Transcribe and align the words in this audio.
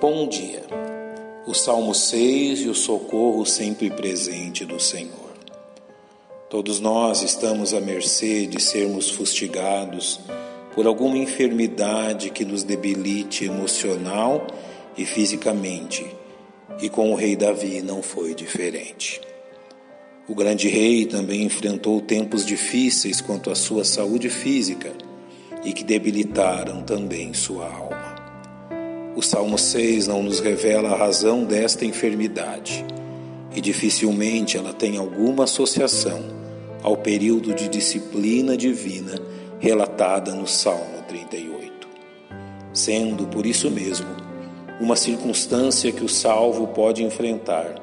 Bom 0.00 0.26
dia. 0.26 0.62
O 1.46 1.52
Salmo 1.52 1.94
6 1.94 2.60
e 2.60 2.68
o 2.70 2.74
socorro 2.74 3.44
sempre 3.44 3.90
presente 3.90 4.64
do 4.64 4.80
Senhor. 4.80 5.34
Todos 6.48 6.80
nós 6.80 7.20
estamos 7.20 7.74
à 7.74 7.82
mercê 7.82 8.46
de 8.46 8.62
sermos 8.62 9.10
fustigados 9.10 10.18
por 10.74 10.86
alguma 10.86 11.18
enfermidade 11.18 12.30
que 12.30 12.46
nos 12.46 12.62
debilite 12.62 13.44
emocional 13.44 14.46
e 14.96 15.04
fisicamente, 15.04 16.06
e 16.80 16.88
com 16.88 17.12
o 17.12 17.14
rei 17.14 17.36
Davi 17.36 17.82
não 17.82 18.02
foi 18.02 18.34
diferente. 18.34 19.20
O 20.26 20.34
grande 20.34 20.66
rei 20.66 21.04
também 21.04 21.42
enfrentou 21.42 22.00
tempos 22.00 22.46
difíceis 22.46 23.20
quanto 23.20 23.50
à 23.50 23.54
sua 23.54 23.84
saúde 23.84 24.30
física 24.30 24.94
e 25.62 25.74
que 25.74 25.84
debilitaram 25.84 26.82
também 26.84 27.34
sua 27.34 27.66
alma. 27.70 28.09
O 29.20 29.22
Salmo 29.22 29.58
6 29.58 30.06
não 30.06 30.22
nos 30.22 30.40
revela 30.40 30.92
a 30.92 30.96
razão 30.96 31.44
desta 31.44 31.84
enfermidade 31.84 32.82
e 33.54 33.60
dificilmente 33.60 34.56
ela 34.56 34.72
tem 34.72 34.96
alguma 34.96 35.44
associação 35.44 36.24
ao 36.82 36.96
período 36.96 37.52
de 37.52 37.68
disciplina 37.68 38.56
divina 38.56 39.20
relatada 39.58 40.34
no 40.34 40.46
Salmo 40.46 41.02
38, 41.06 41.86
sendo 42.72 43.26
por 43.26 43.44
isso 43.44 43.70
mesmo 43.70 44.08
uma 44.80 44.96
circunstância 44.96 45.92
que 45.92 46.02
o 46.02 46.08
salvo 46.08 46.68
pode 46.68 47.04
enfrentar 47.04 47.74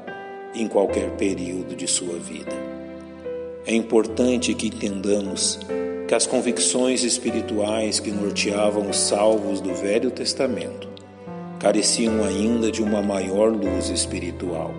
em 0.55 0.67
qualquer 0.67 1.11
período 1.17 1.75
de 1.75 1.85
sua 1.85 2.17
vida. 2.17 2.55
É 3.63 3.75
importante 3.75 4.55
que 4.55 4.69
entendamos 4.69 5.59
que 6.07 6.15
as 6.15 6.25
convicções 6.25 7.03
espirituais 7.03 7.99
que 7.99 8.09
norteavam 8.09 8.89
os 8.89 8.97
salvos 8.97 9.61
do 9.61 9.75
Velho 9.75 10.09
Testamento 10.09 10.96
careciam 11.59 12.23
ainda 12.23 12.71
de 12.71 12.83
uma 12.83 13.01
maior 13.01 13.51
luz 13.51 13.89
espiritual, 13.89 14.73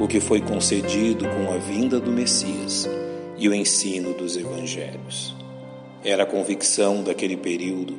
o 0.00 0.08
que 0.08 0.20
foi 0.20 0.40
concedido 0.40 1.26
com 1.28 1.52
a 1.52 1.58
vinda 1.58 2.00
do 2.00 2.10
Messias 2.10 2.88
e 3.36 3.48
o 3.48 3.54
ensino 3.54 4.14
dos 4.14 4.36
evangelhos. 4.36 5.36
Era 6.02 6.22
a 6.22 6.26
convicção 6.26 7.02
daquele 7.02 7.36
período 7.36 7.94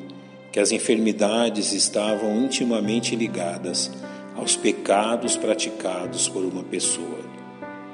que 0.51 0.59
as 0.59 0.71
enfermidades 0.71 1.71
estavam 1.71 2.43
intimamente 2.43 3.15
ligadas 3.15 3.91
aos 4.35 4.55
pecados 4.55 5.37
praticados 5.37 6.27
por 6.27 6.43
uma 6.43 6.63
pessoa, 6.63 7.21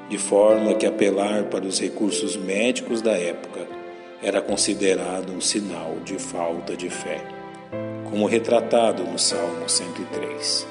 de 0.08 0.16
forma 0.16 0.74
que 0.74 0.86
apelar 0.86 1.44
para 1.44 1.66
os 1.66 1.78
recursos 1.78 2.36
médicos 2.36 3.02
da 3.02 3.12
época 3.12 3.66
era 4.22 4.40
considerado 4.40 5.32
um 5.32 5.40
sinal 5.40 5.96
de 6.04 6.18
falta 6.18 6.76
de 6.76 6.90
fé 6.90 7.39
como 8.10 8.26
retratado 8.26 9.04
no 9.04 9.18
Salmo 9.18 9.68
103. 9.68 10.66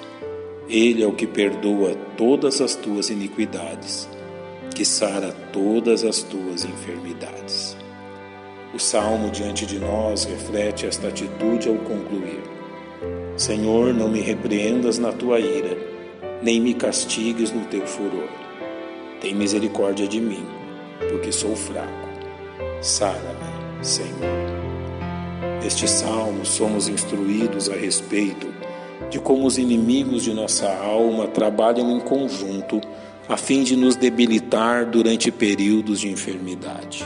Ele 0.67 1.01
é 1.01 1.07
o 1.07 1.13
que 1.13 1.25
perdoa 1.25 1.95
todas 2.15 2.61
as 2.61 2.75
tuas 2.75 3.09
iniquidades, 3.09 4.07
que 4.75 4.85
sara 4.85 5.31
todas 5.51 6.03
as 6.03 6.21
tuas 6.21 6.65
enfermidades. 6.65 7.75
O 8.73 8.77
salmo 8.77 9.31
diante 9.31 9.65
de 9.65 9.79
nós 9.79 10.25
reflete 10.25 10.85
esta 10.85 11.07
atitude 11.07 11.69
ao 11.69 11.75
concluir: 11.75 12.43
Senhor, 13.35 13.93
não 13.93 14.09
me 14.09 14.19
repreendas 14.19 14.99
na 14.99 15.11
tua 15.11 15.39
ira, 15.39 15.75
nem 16.43 16.61
me 16.61 16.75
castigues 16.75 17.51
no 17.51 17.65
teu 17.65 17.87
furor. 17.87 18.29
Tem 19.21 19.33
misericórdia 19.33 20.07
de 20.07 20.21
mim, 20.21 20.45
porque 21.09 21.31
sou 21.31 21.55
fraco. 21.55 22.09
Sara-me, 22.79 23.83
Senhor. 23.83 24.58
Neste 25.63 25.87
salmo, 25.87 26.45
somos 26.45 26.87
instruídos 26.87 27.69
a 27.69 27.75
respeito 27.75 28.47
de 29.09 29.19
como 29.19 29.45
os 29.45 29.57
inimigos 29.57 30.23
de 30.23 30.33
nossa 30.33 30.67
alma 30.67 31.27
trabalham 31.27 31.91
em 31.91 31.99
conjunto 31.99 32.81
a 33.27 33.37
fim 33.37 33.64
de 33.64 33.75
nos 33.75 33.95
debilitar 33.95 34.86
durante 34.86 35.31
períodos 35.31 35.99
de 35.99 36.09
enfermidade. 36.09 37.05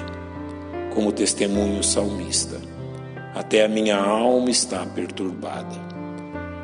Como 0.93 1.11
testemunho 1.11 1.83
salmista, 1.83 2.61
até 3.33 3.65
a 3.65 3.67
minha 3.67 3.97
alma 3.97 4.49
está 4.49 4.85
perturbada. 4.85 5.75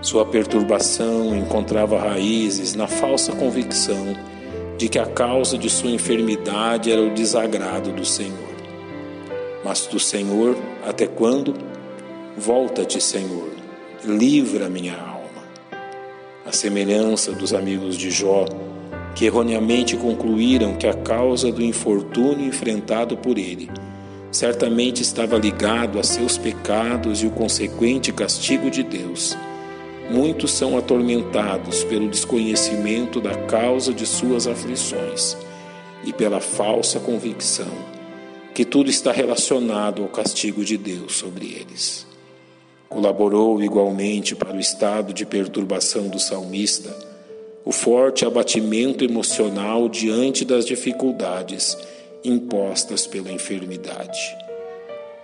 Sua 0.02 0.26
perturbação 0.26 1.36
encontrava 1.36 2.00
raízes 2.00 2.74
na 2.74 2.88
falsa 2.88 3.34
convicção 3.34 4.16
de 4.78 4.88
que 4.88 4.98
a 4.98 5.06
causa 5.06 5.58
de 5.58 5.70
sua 5.70 5.90
enfermidade 5.90 6.90
era 6.90 7.02
o 7.02 7.14
desagrado 7.14 7.92
do 7.92 8.06
Senhor. 8.06 8.49
Mas 9.64 9.88
do 9.88 10.00
Senhor, 10.00 10.58
até 10.86 11.06
quando? 11.06 11.54
Volta-te, 12.38 13.02
Senhor, 13.02 13.50
livra 14.06 14.70
minha 14.70 14.96
alma. 14.96 15.44
A 16.46 16.52
semelhança 16.52 17.34
dos 17.34 17.54
amigos 17.54 17.98
de 17.98 18.10
Jó, 18.10 18.46
que 19.14 19.26
erroneamente 19.26 19.98
concluíram 19.98 20.76
que 20.76 20.88
a 20.88 20.94
causa 20.94 21.52
do 21.52 21.62
infortúnio 21.62 22.46
enfrentado 22.46 23.18
por 23.18 23.38
ele 23.38 23.70
certamente 24.32 25.02
estava 25.02 25.38
ligado 25.38 26.00
a 26.00 26.04
seus 26.04 26.38
pecados 26.38 27.24
e 27.24 27.26
o 27.26 27.32
consequente 27.32 28.12
castigo 28.12 28.70
de 28.70 28.84
Deus. 28.84 29.36
Muitos 30.10 30.52
são 30.52 30.78
atormentados 30.78 31.84
pelo 31.84 32.08
desconhecimento 32.08 33.20
da 33.20 33.36
causa 33.46 33.94
de 33.94 34.06
suas 34.06 34.48
aflições 34.48 35.36
e 36.04 36.14
pela 36.14 36.40
falsa 36.40 37.00
convicção 37.00 37.99
que 38.60 38.66
tudo 38.66 38.90
está 38.90 39.14
relacionado 39.14 40.02
ao 40.02 40.10
castigo 40.10 40.66
de 40.66 40.76
Deus 40.76 41.16
sobre 41.16 41.46
eles. 41.46 42.06
Colaborou 42.90 43.64
igualmente 43.64 44.36
para 44.36 44.54
o 44.54 44.60
estado 44.60 45.14
de 45.14 45.26
perturbação 45.26 46.10
do 46.10 46.20
salmista 46.20 46.94
o 47.64 47.72
forte 47.72 48.26
abatimento 48.26 49.06
emocional 49.06 49.88
diante 49.88 50.44
das 50.44 50.66
dificuldades 50.66 51.78
impostas 52.22 53.08
pela 53.08 53.32
enfermidade. 53.32 54.20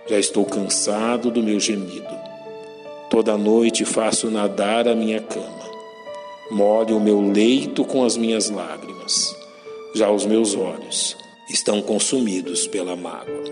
Já 0.08 0.18
estou 0.18 0.46
cansado 0.46 1.30
do 1.30 1.42
meu 1.42 1.60
gemido. 1.60 2.16
Toda 3.10 3.36
noite 3.36 3.84
faço 3.84 4.30
nadar 4.30 4.88
a 4.88 4.94
minha 4.94 5.20
cama. 5.20 5.68
Molho 6.50 6.96
o 6.96 7.00
meu 7.00 7.20
leito 7.20 7.84
com 7.84 8.02
as 8.02 8.16
minhas 8.16 8.48
lágrimas. 8.48 9.36
Já 9.94 10.10
os 10.10 10.24
meus 10.24 10.54
olhos 10.54 11.25
estão 11.48 11.80
consumidos 11.80 12.66
pela 12.66 12.96
mágoa. 12.96 13.44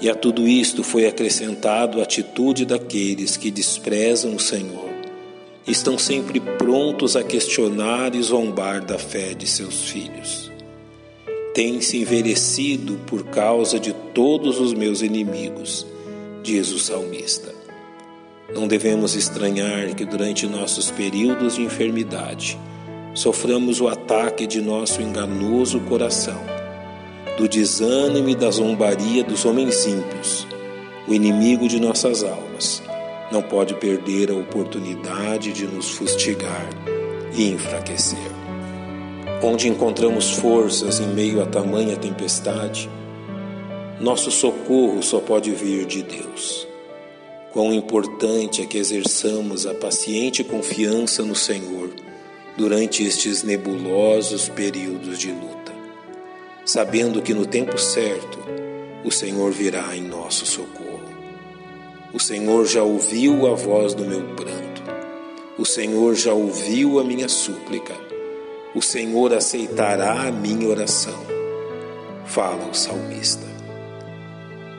E 0.00 0.08
a 0.08 0.14
tudo 0.14 0.46
isto 0.46 0.84
foi 0.84 1.06
acrescentado 1.06 2.00
a 2.00 2.04
atitude 2.04 2.64
daqueles 2.64 3.36
que 3.36 3.50
desprezam 3.50 4.34
o 4.34 4.40
Senhor, 4.40 4.88
estão 5.66 5.98
sempre 5.98 6.38
prontos 6.40 7.16
a 7.16 7.22
questionar 7.22 8.14
e 8.14 8.22
zombar 8.22 8.84
da 8.84 8.98
fé 8.98 9.34
de 9.34 9.46
seus 9.46 9.88
filhos. 9.90 10.50
Tem-se 11.52 11.98
envelhecido 11.98 13.00
por 13.06 13.24
causa 13.24 13.80
de 13.80 13.92
todos 14.14 14.60
os 14.60 14.72
meus 14.72 15.02
inimigos, 15.02 15.84
diz 16.42 16.70
o 16.70 16.78
salmista. 16.78 17.52
Não 18.54 18.68
devemos 18.68 19.16
estranhar 19.16 19.94
que 19.94 20.04
durante 20.04 20.46
nossos 20.46 20.90
períodos 20.90 21.56
de 21.56 21.62
enfermidade 21.62 22.58
soframos 23.14 23.80
o 23.80 23.88
ataque 23.88 24.46
de 24.46 24.60
nosso 24.60 25.02
enganoso 25.02 25.80
coração 25.80 26.57
do 27.38 27.48
desânimo 27.48 28.28
e 28.28 28.34
da 28.34 28.50
zombaria 28.50 29.22
dos 29.22 29.44
homens 29.44 29.86
ímpios, 29.86 30.44
o 31.06 31.14
inimigo 31.14 31.68
de 31.68 31.78
nossas 31.78 32.24
almas, 32.24 32.82
não 33.30 33.40
pode 33.40 33.74
perder 33.74 34.32
a 34.32 34.34
oportunidade 34.34 35.52
de 35.52 35.64
nos 35.64 35.88
fustigar 35.88 36.68
e 37.32 37.50
enfraquecer. 37.50 38.18
Onde 39.40 39.68
encontramos 39.68 40.30
forças 40.32 40.98
em 40.98 41.06
meio 41.06 41.40
a 41.40 41.46
tamanha 41.46 41.96
tempestade, 41.96 42.90
nosso 44.00 44.32
socorro 44.32 45.00
só 45.00 45.20
pode 45.20 45.52
vir 45.52 45.86
de 45.86 46.02
Deus. 46.02 46.66
Quão 47.52 47.72
importante 47.72 48.62
é 48.62 48.66
que 48.66 48.78
exerçamos 48.78 49.64
a 49.64 49.74
paciente 49.74 50.42
confiança 50.42 51.22
no 51.22 51.36
Senhor 51.36 51.90
durante 52.56 53.04
estes 53.04 53.44
nebulosos 53.44 54.48
períodos 54.48 55.20
de 55.20 55.30
luta 55.30 55.57
sabendo 56.68 57.22
que 57.22 57.32
no 57.32 57.46
tempo 57.46 57.78
certo 57.78 58.38
o 59.02 59.10
Senhor 59.10 59.50
virá 59.50 59.96
em 59.96 60.02
nosso 60.02 60.44
socorro. 60.44 61.08
O 62.12 62.20
Senhor 62.20 62.66
já 62.66 62.82
ouviu 62.82 63.50
a 63.50 63.54
voz 63.54 63.94
do 63.94 64.04
meu 64.04 64.22
pranto, 64.36 64.82
o 65.56 65.64
Senhor 65.64 66.14
já 66.14 66.34
ouviu 66.34 66.98
a 66.98 67.04
minha 67.04 67.26
súplica, 67.26 67.94
o 68.74 68.82
Senhor 68.82 69.32
aceitará 69.32 70.28
a 70.28 70.30
minha 70.30 70.68
oração. 70.68 71.18
Fala 72.26 72.66
o 72.66 72.74
salmista. 72.74 73.46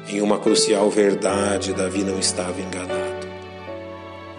Em 0.07 0.21
uma 0.21 0.37
crucial 0.37 0.91
verdade, 0.91 1.73
Davi 1.73 2.03
não 2.03 2.19
estava 2.19 2.61
enganado. 2.61 3.27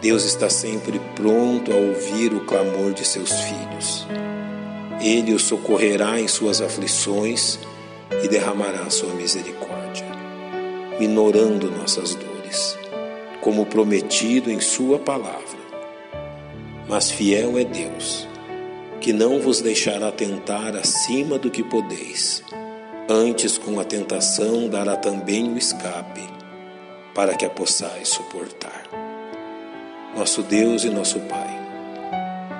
Deus 0.01 0.25
está 0.25 0.49
sempre 0.49 1.01
pronto 1.17 1.73
a 1.73 1.77
ouvir 1.77 2.33
o 2.33 2.45
clamor 2.45 2.93
de 2.93 3.05
seus 3.05 3.33
filhos. 3.41 4.07
Ele 5.01 5.33
o 5.33 5.39
socorrerá 5.39 6.21
em 6.21 6.29
suas 6.29 6.61
aflições 6.61 7.59
e 8.23 8.29
derramará 8.29 8.91
sua 8.91 9.15
misericórdia, 9.15 10.07
minorando 10.99 11.71
nossas 11.71 12.15
dores, 12.15 12.77
como 13.41 13.65
prometido 13.65 14.51
em 14.51 14.61
Sua 14.61 14.99
palavra. 14.99 15.61
Mas 16.87 17.11
fiel 17.11 17.57
é 17.59 17.65
Deus, 17.65 18.29
que 19.01 19.13
não 19.13 19.41
vos 19.41 19.63
deixará 19.63 20.13
tentar 20.13 20.77
acima 20.77 21.39
do 21.39 21.51
que 21.51 21.63
podeis, 21.63 22.43
antes 23.09 23.57
com 23.57 23.81
a 23.81 23.85
tentação 23.85 24.69
dará 24.69 24.97
também 24.97 25.51
o 25.51 25.57
escape, 25.57 26.29
para 27.15 27.35
que 27.35 27.47
a 27.47 27.51
possais 27.51 28.09
suportar. 28.09 28.85
Nosso 30.15 30.43
Deus 30.43 30.85
e 30.85 30.91
nosso 30.91 31.21
Pai, 31.21 31.60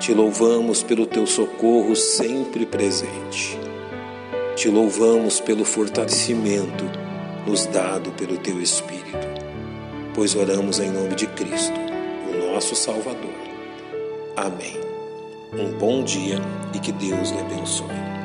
te 0.01 0.15
louvamos 0.15 0.81
pelo 0.81 1.05
teu 1.05 1.27
socorro 1.27 1.95
sempre 1.95 2.65
presente. 2.65 3.55
Te 4.55 4.67
louvamos 4.67 5.39
pelo 5.39 5.63
fortalecimento 5.63 6.83
nos 7.45 7.67
dado 7.67 8.11
pelo 8.13 8.35
teu 8.39 8.59
Espírito, 8.59 9.27
pois 10.15 10.35
oramos 10.35 10.79
em 10.79 10.89
nome 10.89 11.13
de 11.13 11.27
Cristo, 11.27 11.79
o 12.27 12.51
nosso 12.51 12.75
Salvador. 12.75 13.29
Amém. 14.35 14.79
Um 15.53 15.77
bom 15.77 16.03
dia 16.03 16.39
e 16.73 16.79
que 16.79 16.91
Deus 16.91 17.29
lhe 17.29 17.39
abençoe. 17.39 18.20